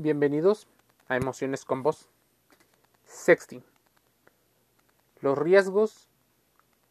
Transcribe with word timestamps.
Bienvenidos 0.00 0.68
a 1.08 1.16
Emociones 1.16 1.64
con 1.64 1.82
Voz. 1.82 2.08
Sexting. 3.04 3.64
Los 5.20 5.36
riesgos 5.36 6.06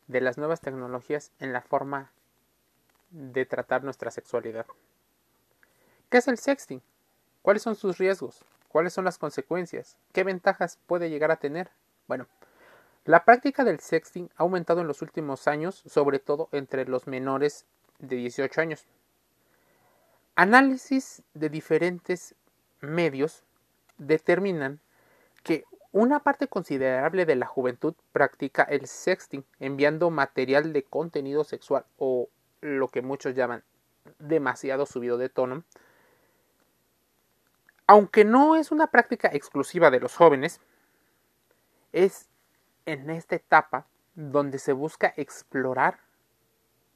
de 0.07 0.19
las 0.19 0.37
nuevas 0.37 0.59
tecnologías 0.59 1.31
en 1.39 1.53
la 1.53 1.61
forma 1.61 2.11
de 3.11 3.45
tratar 3.45 3.85
nuestra 3.85 4.11
sexualidad. 4.11 4.65
¿Qué 6.09 6.17
es 6.17 6.27
el 6.27 6.37
sexting? 6.37 6.81
¿Cuáles 7.43 7.61
son 7.61 7.77
sus 7.77 7.97
riesgos? 7.97 8.43
¿Cuáles 8.67 8.91
son 8.91 9.05
las 9.05 9.17
consecuencias? 9.17 9.95
¿Qué 10.11 10.25
ventajas 10.25 10.77
puede 10.85 11.09
llegar 11.09 11.31
a 11.31 11.37
tener? 11.37 11.71
Bueno, 12.09 12.27
la 13.05 13.23
práctica 13.23 13.63
del 13.63 13.79
sexting 13.79 14.29
ha 14.35 14.43
aumentado 14.43 14.81
en 14.81 14.87
los 14.87 15.01
últimos 15.01 15.47
años, 15.47 15.81
sobre 15.85 16.19
todo 16.19 16.49
entre 16.51 16.83
los 16.83 17.07
menores 17.07 17.65
de 17.99 18.17
18 18.17 18.59
años. 18.59 18.85
Análisis 20.35 21.23
de 21.33 21.47
diferentes 21.47 22.35
medios 22.81 23.43
determinan 23.97 24.79
que 25.43 25.63
una 25.91 26.19
parte 26.19 26.47
considerable 26.47 27.25
de 27.25 27.35
la 27.35 27.45
juventud 27.45 27.95
practica 28.11 28.63
el 28.63 28.87
sexting, 28.87 29.45
enviando 29.59 30.09
material 30.09 30.73
de 30.73 30.83
contenido 30.83 31.43
sexual 31.43 31.85
o 31.97 32.29
lo 32.61 32.87
que 32.89 33.01
muchos 33.01 33.35
llaman 33.35 33.63
demasiado 34.19 34.85
subido 34.85 35.17
de 35.17 35.29
tono. 35.29 35.63
Aunque 37.87 38.25
no 38.25 38.55
es 38.55 38.71
una 38.71 38.87
práctica 38.87 39.29
exclusiva 39.31 39.89
de 39.89 39.99
los 39.99 40.15
jóvenes, 40.15 40.59
es 41.93 42.27
en 42.85 43.09
esta 43.09 43.35
etapa 43.35 43.87
donde 44.15 44.59
se 44.59 44.73
busca 44.73 45.13
explorar 45.15 45.99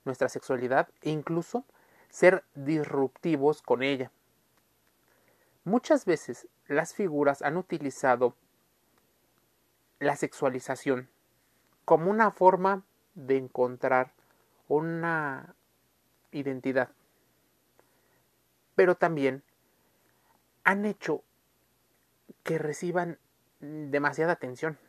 nuestra 0.03 0.27
sexualidad 0.29 0.89
e 1.01 1.11
incluso 1.11 1.63
ser 2.09 2.43
disruptivos 2.55 3.61
con 3.61 3.84
ella. 3.84 4.11
Muchas 5.63 6.05
veces 6.05 6.47
las 6.67 6.93
figuras 6.93 7.41
han 7.43 7.55
utilizado 7.55 8.35
la 9.99 10.15
sexualización 10.15 11.09
como 11.85 12.09
una 12.09 12.31
forma 12.31 12.84
de 13.13 13.37
encontrar 13.37 14.13
una 14.67 15.55
identidad. 16.32 16.89
Pero 18.76 18.95
también 18.95 19.43
han 20.63 20.85
hecho 20.85 21.23
que 22.43 22.57
reciban 22.57 23.20
demasiada 23.59 24.34
atención. 24.34 24.79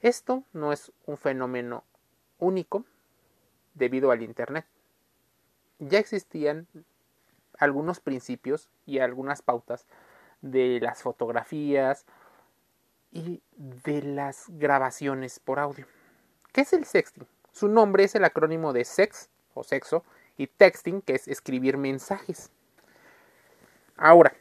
Esto 0.00 0.44
no 0.52 0.72
es 0.72 0.92
un 1.06 1.16
fenómeno 1.16 1.84
único 2.38 2.84
debido 3.74 4.10
al 4.10 4.22
Internet. 4.22 4.66
Ya 5.78 5.98
existían 5.98 6.66
algunos 7.62 8.00
principios 8.00 8.68
y 8.86 8.98
algunas 8.98 9.40
pautas 9.40 9.86
de 10.40 10.80
las 10.80 11.02
fotografías 11.02 12.04
y 13.12 13.40
de 13.56 14.02
las 14.02 14.46
grabaciones 14.48 15.38
por 15.38 15.60
audio. 15.60 15.86
¿Qué 16.52 16.62
es 16.62 16.72
el 16.72 16.84
sexting? 16.84 17.26
Su 17.52 17.68
nombre 17.68 18.02
es 18.04 18.14
el 18.16 18.24
acrónimo 18.24 18.72
de 18.72 18.84
sex 18.84 19.28
o 19.54 19.62
sexo 19.62 20.02
y 20.36 20.48
texting, 20.48 21.02
que 21.02 21.14
es 21.14 21.28
escribir 21.28 21.76
mensajes. 21.76 22.50
Ahora, 23.96 24.34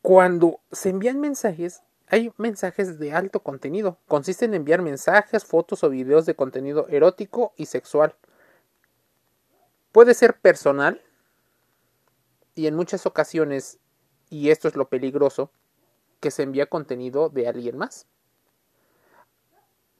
cuando 0.00 0.60
se 0.70 0.90
envían 0.90 1.20
mensajes, 1.20 1.82
hay 2.06 2.32
mensajes 2.36 3.00
de 3.00 3.12
alto 3.12 3.40
contenido. 3.40 3.98
Consisten 4.06 4.50
en 4.50 4.60
enviar 4.60 4.80
mensajes, 4.80 5.44
fotos 5.44 5.82
o 5.82 5.90
videos 5.90 6.24
de 6.24 6.36
contenido 6.36 6.86
erótico 6.88 7.52
y 7.56 7.66
sexual. 7.66 8.14
Puede 9.90 10.14
ser 10.14 10.38
personal, 10.38 11.02
y 12.56 12.66
en 12.66 12.74
muchas 12.74 13.06
ocasiones, 13.06 13.78
y 14.30 14.50
esto 14.50 14.66
es 14.66 14.74
lo 14.74 14.88
peligroso, 14.88 15.52
que 16.20 16.30
se 16.32 16.42
envía 16.42 16.66
contenido 16.66 17.28
de 17.28 17.46
alguien 17.46 17.76
más. 17.76 18.06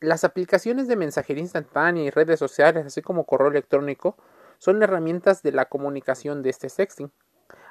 Las 0.00 0.24
aplicaciones 0.24 0.88
de 0.88 0.96
mensajería 0.96 1.42
instantánea 1.42 2.02
y 2.02 2.10
redes 2.10 2.38
sociales, 2.38 2.86
así 2.86 3.02
como 3.02 3.24
correo 3.24 3.48
electrónico, 3.48 4.16
son 4.58 4.82
herramientas 4.82 5.42
de 5.42 5.52
la 5.52 5.66
comunicación 5.66 6.42
de 6.42 6.50
este 6.50 6.70
sexting. 6.70 7.12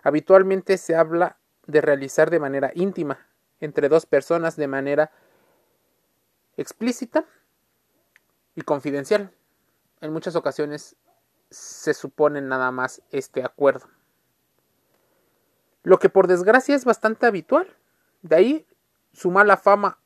Habitualmente 0.03 0.77
se 0.77 0.95
habla 0.95 1.37
de 1.65 1.81
realizar 1.81 2.29
de 2.29 2.39
manera 2.39 2.71
íntima 2.75 3.27
entre 3.59 3.89
dos 3.89 4.05
personas 4.05 4.55
de 4.55 4.67
manera 4.67 5.11
explícita 6.57 7.25
y 8.53 8.61
confidencial. 8.61 9.31
En 9.99 10.13
muchas 10.13 10.35
ocasiones 10.35 10.95
se 11.49 11.95
supone 11.95 12.41
nada 12.41 12.69
más 12.69 13.01
este 13.09 13.43
acuerdo 13.43 13.94
lo 15.85 15.99
que 15.99 16.09
por 16.09 16.27
desgracia 16.27 16.75
es 16.75 16.83
bastante 16.83 17.27
habitual. 17.27 17.73
De 18.23 18.35
ahí 18.35 18.67
su 19.13 19.29
mala 19.29 19.55
fama, 19.55 19.99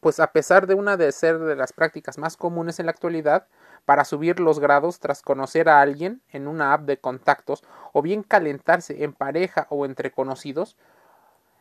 pues 0.00 0.20
a 0.20 0.30
pesar 0.30 0.66
de 0.66 0.74
una 0.74 0.96
de 0.98 1.10
ser 1.10 1.38
de 1.38 1.56
las 1.56 1.72
prácticas 1.72 2.18
más 2.18 2.36
comunes 2.36 2.78
en 2.78 2.86
la 2.86 2.92
actualidad, 2.92 3.48
para 3.86 4.04
subir 4.04 4.38
los 4.38 4.60
grados 4.60 5.00
tras 5.00 5.22
conocer 5.22 5.68
a 5.68 5.80
alguien 5.80 6.22
en 6.28 6.46
una 6.46 6.72
app 6.74 6.82
de 6.82 6.98
contactos 6.98 7.64
o 7.92 8.02
bien 8.02 8.22
calentarse 8.22 9.02
en 9.02 9.14
pareja 9.14 9.66
o 9.70 9.86
entre 9.86 10.12
conocidos, 10.12 10.76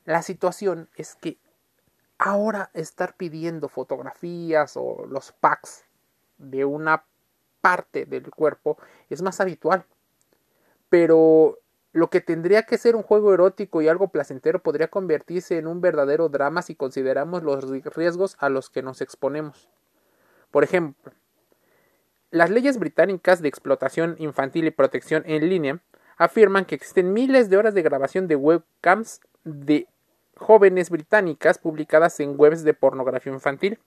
la 0.03 0.21
situación 0.21 0.89
es 0.97 1.15
que 1.15 1.37
ahora 2.19 2.69
estar 2.73 3.15
pidiendo 3.15 3.69
fotografías 3.69 4.73
o 4.75 5.05
los 5.07 5.31
packs 5.31 5.85
de 6.37 6.65
una 6.65 7.05
parte 7.61 8.05
del 8.05 8.29
cuerpo 8.31 8.77
es 9.09 9.21
más 9.21 9.39
habitual. 9.39 9.85
Pero 10.89 11.60
lo 11.93 12.09
que 12.09 12.21
tendría 12.21 12.63
que 12.63 12.77
ser 12.77 12.95
un 12.95 13.03
juego 13.03 13.33
erótico 13.33 13.81
y 13.81 13.87
algo 13.87 14.09
placentero 14.09 14.63
podría 14.63 14.87
convertirse 14.87 15.57
en 15.57 15.67
un 15.67 15.81
verdadero 15.81 16.29
drama 16.29 16.61
si 16.61 16.75
consideramos 16.75 17.43
los 17.43 17.69
riesgos 17.95 18.37
a 18.39 18.49
los 18.49 18.69
que 18.69 18.81
nos 18.81 19.01
exponemos. 19.01 19.69
Por 20.51 20.63
ejemplo, 20.63 21.11
las 22.29 22.49
leyes 22.49 22.79
británicas 22.79 23.41
de 23.41 23.49
explotación 23.49 24.15
infantil 24.19 24.65
y 24.65 24.71
protección 24.71 25.23
en 25.25 25.49
línea 25.49 25.79
afirman 26.17 26.65
que 26.65 26.75
existen 26.75 27.11
miles 27.11 27.49
de 27.49 27.57
horas 27.57 27.73
de 27.73 27.81
grabación 27.81 28.27
de 28.27 28.37
webcams 28.37 29.19
de 29.43 29.87
jóvenes 30.37 30.89
británicas 30.89 31.57
publicadas 31.57 32.19
en 32.21 32.35
webs 32.37 32.63
de 32.63 32.73
pornografía 32.73 33.33
infantil. 33.33 33.79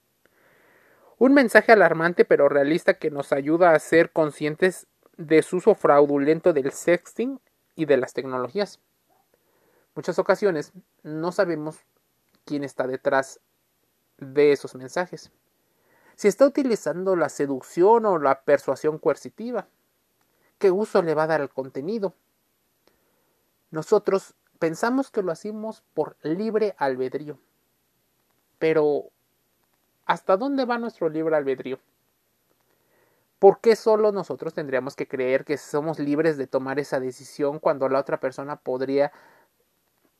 Un 1.17 1.33
mensaje 1.33 1.71
alarmante 1.71 2.23
pero 2.23 2.49
realista 2.49 2.95
que 2.95 3.09
nos 3.09 3.31
ayuda 3.31 3.71
a 3.71 3.79
ser 3.79 4.11
conscientes 4.11 4.85
de 5.17 5.41
su 5.41 5.57
uso 5.57 5.73
fraudulento 5.73 6.53
del 6.53 6.71
sexting 6.71 7.39
y 7.75 7.85
de 7.85 7.97
las 7.97 8.13
tecnologías. 8.13 8.79
Muchas 9.95 10.19
ocasiones 10.19 10.73
no 11.03 11.31
sabemos 11.31 11.79
quién 12.45 12.63
está 12.63 12.87
detrás 12.87 13.39
de 14.17 14.51
esos 14.51 14.75
mensajes. 14.75 15.31
Si 16.15 16.27
está 16.27 16.45
utilizando 16.45 17.15
la 17.15 17.29
seducción 17.29 18.05
o 18.05 18.17
la 18.19 18.41
persuasión 18.41 18.99
coercitiva, 18.99 19.67
¿qué 20.57 20.71
uso 20.71 21.01
le 21.01 21.13
va 21.13 21.23
a 21.23 21.27
dar 21.27 21.41
al 21.41 21.49
contenido? 21.49 22.13
Nosotros 23.71 24.35
pensamos 24.59 25.11
que 25.11 25.21
lo 25.21 25.31
hacemos 25.31 25.83
por 25.93 26.15
libre 26.21 26.75
albedrío. 26.77 27.37
Pero, 28.59 29.09
¿hasta 30.05 30.37
dónde 30.37 30.63
va 30.65 30.77
nuestro 30.77 31.09
libre 31.09 31.35
albedrío? 31.35 31.79
¿Por 33.45 33.59
qué 33.59 33.75
solo 33.75 34.11
nosotros 34.11 34.55
tendríamos 34.55 34.95
que 34.95 35.07
creer 35.07 35.45
que 35.45 35.59
somos 35.59 35.99
libres 35.99 36.35
de 36.35 36.47
tomar 36.47 36.79
esa 36.79 36.99
decisión 36.99 37.59
cuando 37.59 37.87
la 37.89 37.99
otra 37.99 38.19
persona 38.19 38.55
podría 38.55 39.11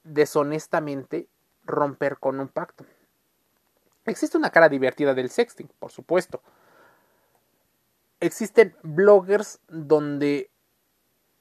deshonestamente 0.03 1.27
romper 1.63 2.19
con 2.19 2.39
un 2.39 2.49
pacto? 2.49 2.85
Existe 4.05 4.37
una 4.37 4.51
cara 4.51 4.69
divertida 4.69 5.15
del 5.15 5.31
sexting, 5.31 5.67
por 5.79 5.89
supuesto. 5.89 6.43
Existen 8.19 8.75
bloggers 8.83 9.59
donde, 9.69 10.51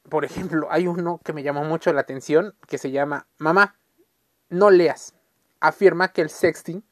por 0.09 0.25
ejemplo, 0.25 0.69
hay 0.71 0.87
uno 0.87 1.21
que 1.23 1.35
me 1.35 1.43
llamó 1.43 1.65
mucho 1.65 1.93
la 1.93 2.01
atención 2.01 2.55
que 2.67 2.79
se 2.79 2.93
llama 2.93 3.27
Mamá, 3.37 3.77
no 4.49 4.71
leas. 4.71 5.15
Afirma 5.61 6.15
que 6.15 6.23
el 6.23 6.31
sexting 6.31 6.83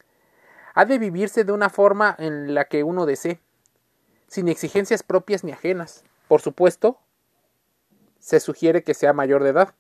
ha 0.75 0.85
de 0.85 0.99
vivirse 0.99 1.45
de 1.45 1.53
una 1.53 1.71
forma 1.71 2.15
en 2.19 2.53
la 2.53 2.67
que 2.67 2.85
uno 2.85 3.07
desee 3.07 3.41
sin 4.33 4.49
exigencias 4.49 5.03
propias 5.03 5.45
ni 5.45 5.53
ajenas. 5.53 6.05
Por 6.27 6.41
supuesto, 6.41 6.99
se 8.19 8.41
sugiere 8.41 8.83
que 8.83 8.95
sea 8.95 9.13
mayor 9.13 9.43
de 9.43 9.51
edad, 9.51 9.75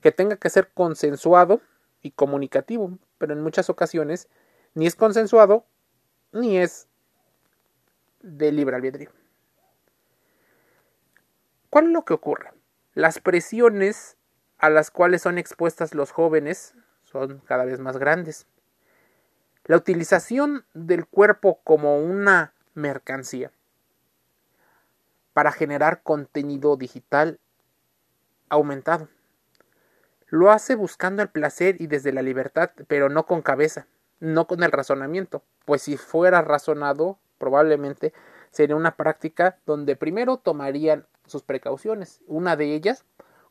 que 0.00 0.12
tenga 0.12 0.36
que 0.36 0.48
ser 0.48 0.70
consensuado 0.72 1.60
y 2.00 2.12
comunicativo, 2.12 2.96
pero 3.18 3.34
en 3.34 3.42
muchas 3.42 3.68
ocasiones 3.68 4.26
ni 4.72 4.86
es 4.86 4.96
consensuado 4.96 5.66
ni 6.32 6.56
es 6.56 6.88
de 8.22 8.50
libre 8.50 8.76
albedrío. 8.76 9.10
¿Cuál 11.68 11.88
es 11.88 11.90
lo 11.90 12.06
que 12.06 12.14
ocurre? 12.14 12.50
Las 12.94 13.20
presiones 13.20 14.16
a 14.56 14.70
las 14.70 14.90
cuales 14.90 15.20
son 15.20 15.36
expuestas 15.36 15.94
los 15.94 16.12
jóvenes 16.12 16.72
son 17.04 17.40
cada 17.40 17.66
vez 17.66 17.78
más 17.78 17.98
grandes. 17.98 18.46
La 19.64 19.76
utilización 19.76 20.64
del 20.72 21.06
cuerpo 21.06 21.60
como 21.62 21.98
una 21.98 22.54
mercancía 22.72 23.52
para 25.38 25.52
generar 25.52 26.02
contenido 26.02 26.76
digital 26.76 27.38
aumentado. 28.48 29.06
Lo 30.26 30.50
hace 30.50 30.74
buscando 30.74 31.22
el 31.22 31.28
placer 31.28 31.80
y 31.80 31.86
desde 31.86 32.10
la 32.10 32.22
libertad, 32.22 32.72
pero 32.88 33.08
no 33.08 33.24
con 33.24 33.40
cabeza, 33.40 33.86
no 34.18 34.48
con 34.48 34.64
el 34.64 34.72
razonamiento, 34.72 35.44
pues 35.64 35.82
si 35.82 35.96
fuera 35.96 36.42
razonado, 36.42 37.20
probablemente 37.38 38.12
sería 38.50 38.74
una 38.74 38.96
práctica 38.96 39.58
donde 39.64 39.94
primero 39.94 40.38
tomarían 40.38 41.06
sus 41.24 41.44
precauciones. 41.44 42.20
Una 42.26 42.56
de 42.56 42.74
ellas, 42.74 43.04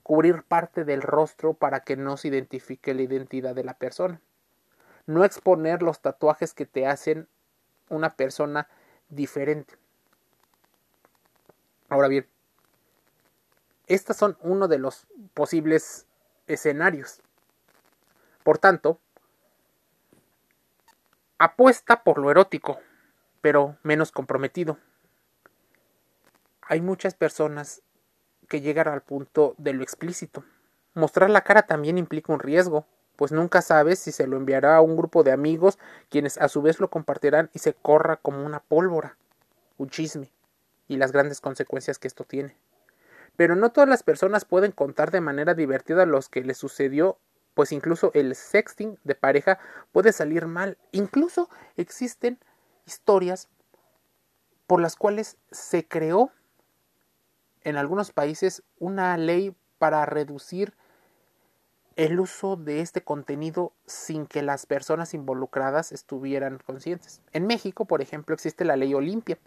cubrir 0.03 0.43
parte 0.43 0.83
del 0.83 1.01
rostro 1.01 1.53
para 1.53 1.85
que 1.85 1.95
no 1.95 2.17
se 2.17 2.27
identifique 2.27 2.93
la 2.95 3.03
identidad 3.03 3.55
de 3.55 3.63
la 3.63 3.75
persona. 3.75 4.19
No 5.05 5.23
exponer 5.23 5.81
los 5.81 6.01
tatuajes 6.01 6.53
que 6.53 6.65
te 6.65 6.85
hacen 6.85 7.29
una 7.87 8.17
persona 8.17 8.67
diferente. 9.07 9.75
Ahora 11.89 12.07
bien, 12.07 12.27
estos 13.87 14.17
son 14.17 14.37
uno 14.41 14.67
de 14.67 14.77
los 14.77 15.07
posibles 15.33 16.05
escenarios. 16.45 17.21
Por 18.43 18.57
tanto, 18.57 18.99
apuesta 21.37 22.03
por 22.03 22.17
lo 22.17 22.29
erótico, 22.29 22.79
pero 23.41 23.77
menos 23.83 24.11
comprometido. 24.11 24.77
Hay 26.61 26.81
muchas 26.81 27.13
personas 27.13 27.81
que 28.49 28.59
llegan 28.59 28.89
al 28.89 29.01
punto 29.01 29.55
de 29.57 29.73
lo 29.73 29.83
explícito. 29.83 30.43
Mostrar 30.93 31.29
la 31.29 31.41
cara 31.41 31.61
también 31.61 31.97
implica 31.97 32.33
un 32.33 32.39
riesgo, 32.39 32.85
pues 33.15 33.31
nunca 33.31 33.61
sabes 33.61 33.99
si 33.99 34.11
se 34.11 34.27
lo 34.27 34.35
enviará 34.35 34.75
a 34.75 34.81
un 34.81 34.97
grupo 34.97 35.23
de 35.23 35.31
amigos, 35.31 35.79
quienes 36.09 36.37
a 36.37 36.49
su 36.49 36.61
vez 36.61 36.79
lo 36.81 36.89
compartirán 36.89 37.49
y 37.53 37.59
se 37.59 37.73
corra 37.73 38.17
como 38.17 38.45
una 38.45 38.59
pólvora, 38.59 39.17
un 39.77 39.89
chisme, 39.89 40.31
y 40.87 40.97
las 40.97 41.11
grandes 41.11 41.41
consecuencias 41.41 41.99
que 41.99 42.07
esto 42.07 42.23
tiene. 42.23 42.55
Pero 43.35 43.55
no 43.55 43.71
todas 43.71 43.89
las 43.89 44.03
personas 44.03 44.45
pueden 44.45 44.71
contar 44.71 45.11
de 45.11 45.21
manera 45.21 45.53
divertida 45.53 46.05
lo 46.05 46.19
que 46.21 46.41
les 46.41 46.57
sucedió, 46.57 47.19
pues 47.53 47.71
incluso 47.71 48.11
el 48.13 48.35
sexting 48.35 48.97
de 49.03 49.15
pareja 49.15 49.59
puede 49.91 50.11
salir 50.11 50.47
mal. 50.47 50.77
Incluso 50.91 51.49
existen 51.75 52.39
historias 52.85 53.49
por 54.65 54.81
las 54.81 54.95
cuales 54.95 55.37
se 55.51 55.87
creó 55.87 56.31
en 57.61 57.77
algunos 57.77 58.11
países 58.11 58.63
una 58.79 59.17
ley 59.17 59.55
para 59.77 60.05
reducir 60.05 60.73
el 61.95 62.19
uso 62.19 62.55
de 62.55 62.81
este 62.81 63.03
contenido 63.03 63.73
sin 63.87 64.27
que 64.27 64.43
las 64.43 64.67
personas 64.67 65.15
involucradas 65.15 65.91
estuvieran 65.91 66.59
conscientes. 66.59 67.21
En 67.33 67.47
México, 67.47 67.85
por 67.85 68.01
ejemplo, 68.01 68.35
existe 68.35 68.65
la 68.65 68.75
ley 68.75 68.93
Olimpia, 68.93 69.39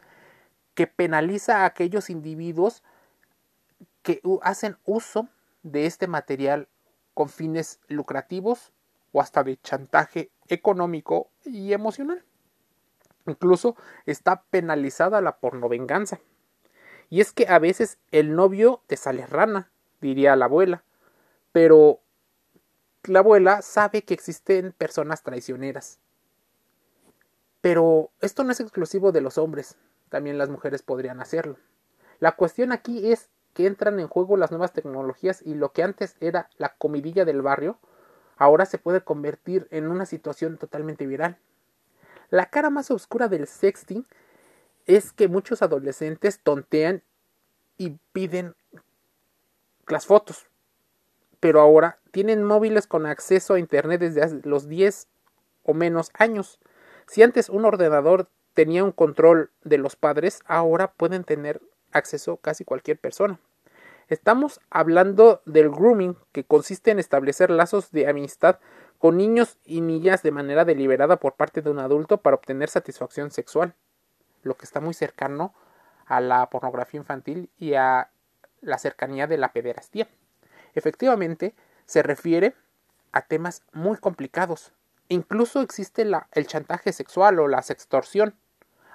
que 0.75 0.87
penaliza 0.87 1.58
a 1.58 1.64
aquellos 1.67 2.11
individuos 2.11 2.82
que 4.02 4.22
hacen 4.43 4.76
uso 4.84 5.28
de 5.62 5.87
este 5.87 6.06
material 6.06 6.69
con 7.14 7.28
fines 7.28 7.81
lucrativos 7.88 8.72
o 9.12 9.20
hasta 9.20 9.43
de 9.43 9.58
chantaje 9.61 10.31
económico 10.49 11.31
y 11.44 11.72
emocional. 11.72 12.25
Incluso 13.26 13.76
está 14.06 14.43
penalizada 14.50 15.20
la 15.20 15.38
pornovenganza. 15.38 16.20
Y 17.11 17.20
es 17.20 17.32
que 17.32 17.49
a 17.49 17.58
veces 17.58 17.99
el 18.12 18.34
novio 18.34 18.82
te 18.87 18.96
sale 18.96 19.26
rana, 19.26 19.70
diría 20.00 20.37
la 20.37 20.46
abuela, 20.46 20.84
pero 21.52 22.00
la 23.05 23.19
abuela 23.19 23.62
sabe 23.62 24.02
que 24.02 24.14
existen 24.14 24.73
personas 24.73 25.23
traicioneras. 25.23 25.99
Pero 27.61 28.11
esto 28.20 28.44
no 28.44 28.52
es 28.52 28.61
exclusivo 28.61 29.12
de 29.12 29.20
los 29.20 29.38
hombres, 29.38 29.76
también 30.11 30.37
las 30.37 30.51
mujeres 30.51 30.83
podrían 30.83 31.21
hacerlo. 31.21 31.57
La 32.19 32.33
cuestión 32.33 32.73
aquí 32.73 33.11
es 33.11 33.31
que 33.55 33.67
entran 33.67 33.99
en 33.99 34.09
juego 34.09 34.37
las 34.37 34.51
nuevas 34.51 34.73
tecnologías 34.73 35.41
y 35.43 35.55
lo 35.55 35.73
que 35.73 35.83
antes 35.83 36.17
era 36.21 36.51
la 36.59 36.75
comidilla 36.77 37.25
del 37.25 37.41
barrio, 37.41 37.79
ahora 38.37 38.67
se 38.67 38.79
puede 38.79 39.03
convertir 39.03 39.67
en 39.71 39.89
una 39.89 40.07
situación 40.07 40.59
totalmente 40.59 41.07
viral. 41.07 41.39
La 42.29 42.47
cara 42.47 42.71
más 42.71 42.91
oscura 42.91 43.29
del 43.29 43.47
sexting 43.47 44.07
es 44.87 45.12
que 45.12 45.29
muchos 45.29 45.62
adolescentes 45.62 46.41
tontean 46.41 47.03
y 47.77 47.99
piden 48.12 48.55
las 49.89 50.07
fotos, 50.07 50.49
pero 51.41 51.61
ahora 51.61 51.99
tienen 52.12 52.45
móviles 52.45 52.87
con 52.87 53.07
acceso 53.07 53.55
a 53.55 53.59
Internet 53.59 54.01
desde 54.01 54.41
los 54.49 54.69
10 54.69 55.09
o 55.65 55.75
menos 55.75 56.11
años. 56.15 56.61
Si 57.07 57.23
antes 57.23 57.49
un 57.49 57.65
ordenador 57.65 58.29
tenía 58.55 58.85
un 58.85 58.93
control 58.93 59.50
de 59.62 59.79
los 59.79 59.97
padres, 59.97 60.41
ahora 60.47 60.93
pueden 60.93 61.25
tener 61.25 61.61
acceso 61.93 62.37
casi 62.37 62.64
cualquier 62.64 62.99
persona. 62.99 63.38
Estamos 64.08 64.61
hablando 64.70 65.41
del 65.47 65.70
grooming, 65.70 66.17
que 66.32 66.44
consiste 66.44 66.91
en 66.91 66.99
establecer 66.99 67.50
lazos 67.50 67.93
de 67.93 68.08
amistad 68.08 68.58
con 68.99 69.17
niños 69.17 69.58
y 69.64 69.81
niñas 69.81 70.23
de 70.23 70.32
manera 70.32 70.64
deliberada 70.64 71.17
por 71.19 71.35
parte 71.35 71.62
de 71.62 71.70
un 71.70 71.79
adulto 71.79 72.19
para 72.19 72.37
obtener 72.37 72.69
satisfacción 72.69 73.31
sexual, 73.31 73.75
lo 74.43 74.56
que 74.56 74.64
está 74.64 74.81
muy 74.81 74.94
cercano 74.94 75.55
a 76.06 76.20
la 76.20 76.50
pornografía 76.50 76.99
infantil 76.99 77.50
y 77.56 77.75
a 77.75 78.11
la 78.61 78.79
cercanía 78.79 79.26
de 79.26 79.38
la 79.38 79.52
pederastía. 79.52 80.08
Efectivamente, 80.75 81.55
se 81.87 82.02
refiere 82.02 82.55
a 83.12 83.23
temas 83.23 83.62
muy 83.73 83.97
complicados. 83.97 84.73
Incluso 85.11 85.61
existe 85.61 86.09
el 86.31 86.47
chantaje 86.47 86.93
sexual 86.93 87.41
o 87.41 87.49
la 87.49 87.62
sextorsión, 87.62 88.37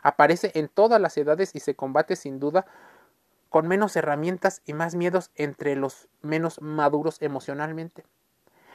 aparece 0.01 0.49
en 0.55 0.69
todas 0.69 1.01
las 1.01 1.17
edades 1.17 1.53
y 1.53 1.59
se 1.59 1.75
combate 1.75 2.15
sin 2.15 2.39
duda 2.39 2.65
con 3.49 3.67
menos 3.67 3.97
herramientas 3.97 4.61
y 4.65 4.73
más 4.73 4.95
miedos 4.95 5.29
entre 5.35 5.75
los 5.75 6.07
menos 6.21 6.61
maduros 6.61 7.21
emocionalmente. 7.21 8.05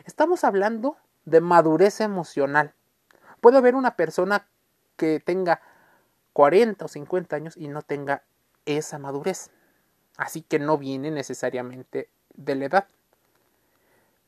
Estamos 0.04 0.44
hablando 0.44 0.98
de 1.24 1.40
madurez 1.40 2.02
emocional. 2.02 2.74
Puede 3.40 3.56
haber 3.56 3.74
una 3.74 3.96
persona 3.96 4.46
que 4.98 5.18
tenga 5.18 5.62
40 6.34 6.84
o 6.84 6.88
50 6.88 7.36
años 7.36 7.56
y 7.56 7.68
no 7.68 7.80
tenga 7.80 8.22
esa 8.66 8.98
madurez. 8.98 9.50
Así 10.18 10.42
que 10.42 10.58
no 10.58 10.76
viene 10.76 11.10
necesariamente 11.10 12.10
de 12.34 12.54
la 12.54 12.66
edad. 12.66 12.88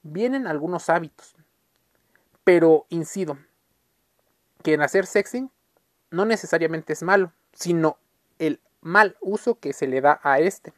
Vienen 0.03 0.47
algunos 0.47 0.89
hábitos. 0.89 1.37
Pero 2.45 2.87
incido 2.89 3.39
que 4.63 4.75
en 4.75 4.83
hacer 4.83 5.07
sexing 5.07 5.51
no 6.11 6.25
necesariamente 6.25 6.93
es 6.93 7.03
malo, 7.03 7.33
sino 7.53 7.99
el 8.39 8.61
mal 8.81 9.17
uso 9.21 9.59
que 9.59 9.73
se 9.73 9.87
le 9.87 10.01
da 10.01 10.21
a 10.23 10.41
este. 10.41 10.73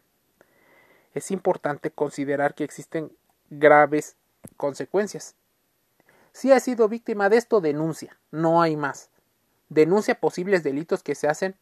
Es 1.15 1.31
importante 1.31 1.91
considerar 1.91 2.55
que 2.55 2.65
existen 2.65 3.13
graves 3.51 4.17
consecuencias. 4.57 5.37
Si 6.33 6.51
ha 6.53 6.61
sido 6.61 6.89
víctima 6.89 7.29
de 7.29 7.37
esto, 7.37 7.61
denuncia, 7.61 8.19
no 8.31 8.61
hay 8.61 8.77
más. 8.77 9.11
Denuncia 9.69 10.21
posibles 10.21 10.63
delitos 10.65 11.03
que 11.03 11.15
se 11.15 11.29
hacen 11.29 11.57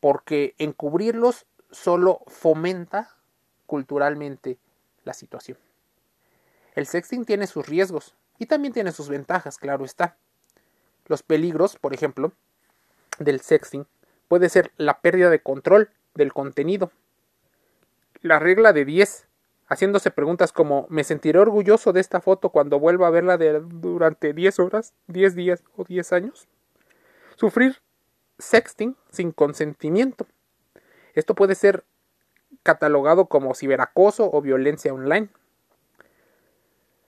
porque 0.00 0.54
encubrirlos 0.58 1.46
solo 1.70 2.22
fomenta 2.26 3.16
culturalmente 3.66 4.58
la 5.04 5.14
situación. 5.14 5.58
El 6.74 6.86
sexting 6.86 7.24
tiene 7.24 7.46
sus 7.46 7.66
riesgos 7.66 8.14
y 8.38 8.46
también 8.46 8.72
tiene 8.72 8.92
sus 8.92 9.08
ventajas, 9.08 9.58
claro 9.58 9.84
está. 9.84 10.16
Los 11.06 11.22
peligros, 11.22 11.76
por 11.76 11.94
ejemplo, 11.94 12.32
del 13.18 13.40
sexting 13.40 13.86
puede 14.28 14.48
ser 14.48 14.72
la 14.76 15.00
pérdida 15.00 15.30
de 15.30 15.40
control 15.40 15.90
del 16.14 16.32
contenido. 16.32 16.92
La 18.20 18.38
regla 18.38 18.72
de 18.72 18.84
10, 18.84 19.26
haciéndose 19.66 20.10
preguntas 20.10 20.52
como 20.52 20.86
¿me 20.90 21.04
sentiré 21.04 21.38
orgulloso 21.38 21.92
de 21.92 22.00
esta 22.00 22.20
foto 22.20 22.50
cuando 22.50 22.78
vuelva 22.78 23.06
a 23.06 23.10
verla 23.10 23.38
durante 23.38 24.32
10 24.32 24.58
horas, 24.58 24.92
10 25.06 25.34
días 25.34 25.64
o 25.76 25.84
10 25.84 26.12
años? 26.12 26.48
Sufrir 27.36 27.80
sexting 28.38 28.96
sin 29.10 29.32
consentimiento. 29.32 30.26
Esto 31.14 31.34
puede 31.34 31.54
ser 31.54 31.84
catalogado 32.62 33.26
como 33.26 33.54
ciberacoso 33.54 34.30
o 34.32 34.42
violencia 34.42 34.92
online. 34.92 35.28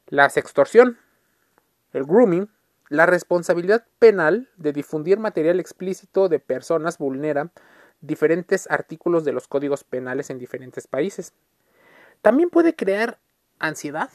La 0.06 0.28
sextorsión, 0.30 0.98
el 1.92 2.04
grooming, 2.04 2.48
la 2.88 3.06
responsabilidad 3.06 3.86
penal 3.98 4.48
de 4.56 4.72
difundir 4.72 5.18
material 5.18 5.60
explícito 5.60 6.28
de 6.28 6.40
personas 6.40 6.98
vulnera 6.98 7.50
diferentes 8.00 8.70
artículos 8.70 9.24
de 9.24 9.32
los 9.32 9.46
códigos 9.46 9.84
penales 9.84 10.30
en 10.30 10.38
diferentes 10.38 10.86
países. 10.86 11.32
También 12.22 12.50
puede 12.50 12.74
crear 12.74 13.18
ansiedad 13.58 14.10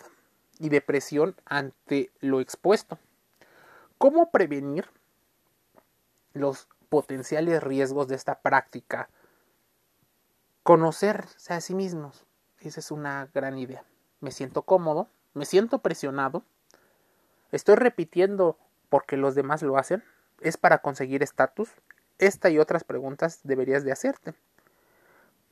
y 0.60 0.70
depresión 0.70 1.36
ante 1.46 2.12
lo 2.20 2.40
expuesto. 2.40 3.00
¿Cómo 3.98 4.30
prevenir 4.32 4.86
los 6.34 6.68
potenciales 6.90 7.64
riesgos 7.64 8.08
de 8.08 8.16
esta 8.16 8.42
práctica? 8.42 9.10
Conocerse 10.64 11.54
a 11.54 11.62
sí 11.62 11.76
mismos. 11.76 12.26
Esa 12.60 12.80
es 12.80 12.92
una 12.92 13.30
gran 13.34 13.58
idea. 13.58 13.84
Me 14.20 14.32
siento 14.32 14.64
cómodo, 14.64 15.08
me 15.34 15.46
siento 15.46 15.80
presionado, 15.80 16.44
estoy 17.52 17.76
repitiendo 17.76 18.58
porque 18.90 19.18
los 19.18 19.36
demás 19.36 19.62
lo 19.62 19.78
hacen? 19.78 20.04
¿Es 20.42 20.58
para 20.58 20.80
conseguir 20.80 21.24
estatus? 21.24 21.70
Esta 22.18 22.50
y 22.50 22.60
otras 22.60 22.84
preguntas 22.84 23.42
deberías 23.44 23.84
de 23.84 23.92
hacerte. 23.92 24.34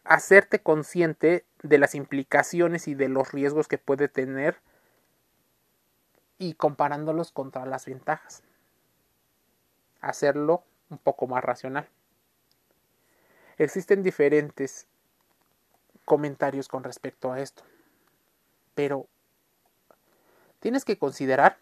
Hacerte 0.04 0.60
consciente 0.60 1.46
de 1.62 1.78
las 1.78 1.96
implicaciones 1.96 2.88
y 2.88 2.96
de 2.96 3.10
los 3.10 3.32
riesgos 3.32 3.68
que 3.68 3.78
puede 3.78 4.08
tener 4.08 4.58
y 6.38 6.56
comparándolos 6.56 7.32
contra 7.32 7.66
las 7.66 7.86
ventajas. 7.86 8.44
Hacerlo 10.02 10.64
un 10.90 10.98
poco 10.98 11.28
más 11.28 11.44
racional. 11.44 11.88
Existen 13.58 14.04
diferentes 14.04 14.88
comentarios 16.06 16.68
con 16.68 16.84
respecto 16.84 17.32
a 17.32 17.40
esto, 17.40 17.64
pero 18.76 19.08
tienes 20.60 20.84
que 20.84 20.98
considerar 20.98 21.58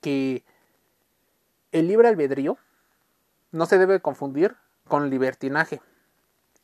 que 0.00 0.44
el 1.72 1.88
libre 1.88 2.08
albedrío 2.08 2.58
no 3.50 3.66
se 3.66 3.78
debe 3.78 4.00
confundir 4.00 4.56
con 4.86 5.10
libertinaje. 5.10 5.80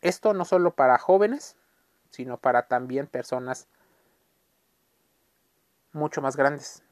Esto 0.00 0.35
no 0.35 0.45
solo 0.45 0.75
para 0.75 0.99
jóvenes, 0.99 1.57
sino 2.11 2.38
para 2.38 2.67
también 2.69 3.07
personas 3.07 3.67
mucho 5.93 6.21
más 6.21 6.37
grandes. 6.37 6.83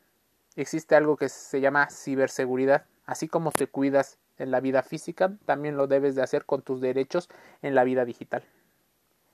Existe 0.57 0.95
algo 0.97 1.17
que 1.17 1.29
se 1.29 1.61
llama 1.61 1.89
ciberseguridad. 1.91 2.87
Así 3.05 3.29
como 3.29 3.51
te 3.51 3.67
cuidas 3.67 4.19
en 4.39 4.51
la 4.51 4.61
vida 4.61 4.83
física, 4.83 5.33
también 5.45 5.77
lo 5.77 5.87
debes 5.87 6.15
de 6.15 6.23
hacer 6.23 6.45
con 6.45 6.63
tus 6.63 6.81
derechos 6.81 7.29
en 7.63 7.75
la 7.75 7.85
vida 7.85 8.05
digital. 8.05 8.45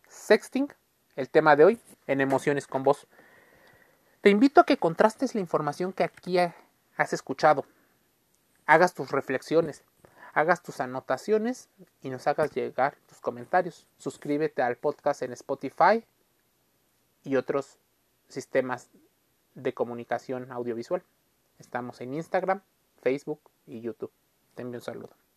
Sexting, 0.08 0.72
el 1.16 1.28
tema 1.28 1.56
de 1.56 1.64
hoy, 1.64 1.80
en 2.06 2.20
emociones 2.20 2.66
con 2.66 2.82
vos. 2.82 3.06
Te 4.20 4.30
invito 4.30 4.60
a 4.60 4.66
que 4.66 4.78
contrastes 4.78 5.34
la 5.34 5.40
información 5.40 5.92
que 5.92 6.04
aquí 6.04 6.38
has 6.98 7.12
escuchado. 7.14 7.64
Hagas 8.66 8.92
tus 8.92 9.10
reflexiones, 9.10 9.82
hagas 10.34 10.62
tus 10.62 10.80
anotaciones 10.80 11.70
y 12.02 12.10
nos 12.10 12.26
hagas 12.26 12.52
llegar 12.52 12.98
tus 13.06 13.20
comentarios. 13.20 13.86
Suscríbete 13.96 14.60
al 14.60 14.76
podcast 14.76 15.22
en 15.22 15.32
Spotify 15.32 16.04
y 17.24 17.36
otros 17.36 17.78
sistemas 18.28 18.90
de 19.54 19.72
comunicación 19.72 20.52
audiovisual. 20.52 21.02
Estamos 21.58 22.00
en 22.02 22.14
Instagram, 22.14 22.60
Facebook 23.00 23.40
y 23.66 23.80
YouTube. 23.80 24.12
Te 24.54 24.62
envío 24.62 24.80
un 24.80 24.84
saludo. 24.84 25.27